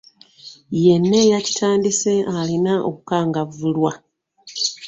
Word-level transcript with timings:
Yenna 0.83 1.17
eyakitandise 1.25 2.13
alina 2.39 2.73
okukangavvulwa. 2.89 3.91